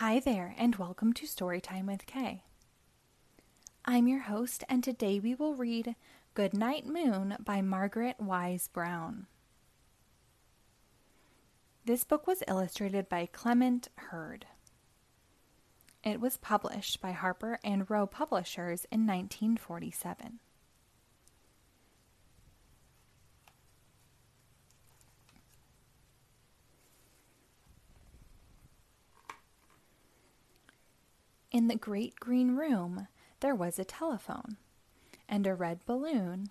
[0.00, 2.42] Hi there, and welcome to Storytime with K.
[3.86, 5.96] I'm your host, and today we will read
[6.34, 9.26] Goodnight Moon by Margaret Wise Brown.
[11.86, 14.44] This book was illustrated by Clement Hurd.
[16.04, 20.40] It was published by Harper and Row Publishers in 1947.
[31.56, 33.08] In the great green room
[33.40, 34.58] there was a telephone,
[35.26, 36.48] and a red balloon,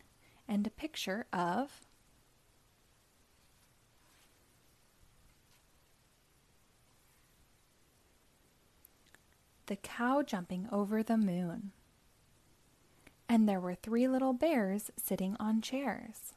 [0.48, 1.86] and a picture of
[9.68, 11.72] the cow jumping over the moon.
[13.30, 16.34] And there were three little bears sitting on chairs.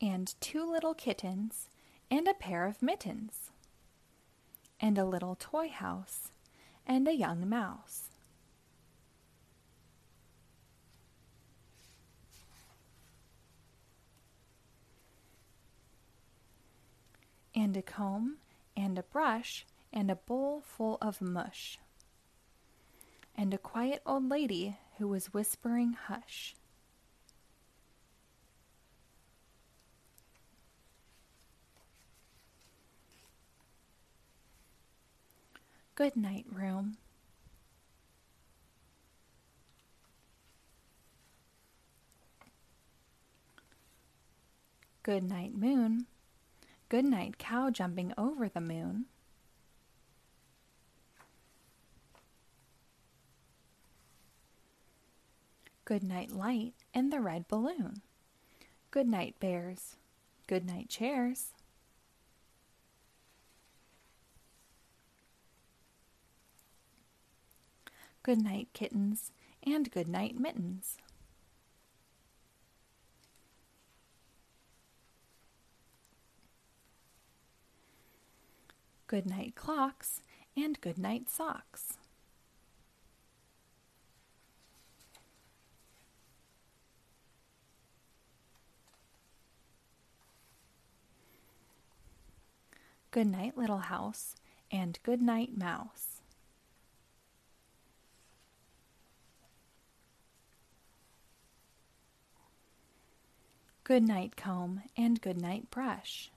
[0.00, 1.68] And two little kittens,
[2.10, 3.50] and a pair of mittens,
[4.78, 6.30] and a little toy house,
[6.86, 8.10] and a young mouse.
[17.54, 18.36] And a comb,
[18.76, 21.78] and a brush, and a bowl full of mush.
[23.34, 26.54] And a quiet old lady who was whispering hush.
[35.96, 36.98] Good night, room.
[45.02, 46.04] Good night, moon.
[46.90, 49.06] Good night, cow jumping over the moon.
[55.86, 58.02] Good night, light and the red balloon.
[58.90, 59.96] Good night, bears.
[60.46, 61.54] Good night, chairs.
[68.26, 69.30] Good night, kittens,
[69.62, 70.96] and good night, mittens.
[79.06, 80.22] Good night, clocks,
[80.56, 81.98] and good night, socks.
[93.12, 94.34] Good night, little house,
[94.72, 96.15] and good night, mouse.
[103.86, 106.32] Good night comb and good night brush.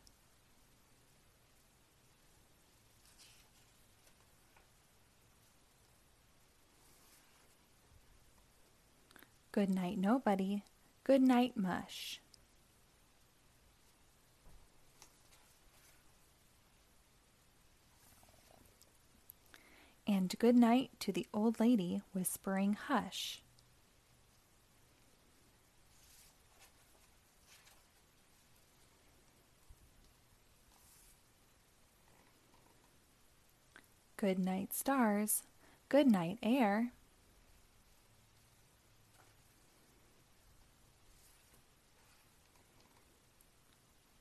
[9.51, 10.61] Good night nobody.
[11.03, 12.21] Good night mush.
[20.05, 23.41] And good night to the old lady whispering hush.
[34.19, 35.43] Good night, stars.
[35.87, 36.91] Good night, air.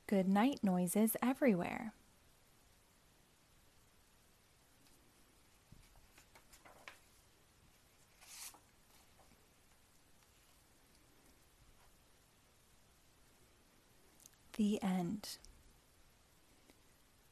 [0.07, 1.93] Good night noises everywhere.
[14.57, 15.39] The end.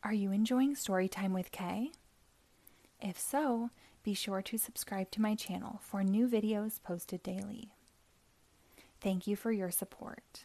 [0.02, 1.92] Are you enjoying story time with K?
[3.00, 3.70] If so,
[4.02, 7.72] be sure to subscribe to my channel for new videos posted daily.
[9.00, 10.44] Thank you for your support.